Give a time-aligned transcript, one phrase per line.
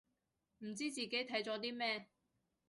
[0.61, 2.07] 唔知自己睇咗啲咩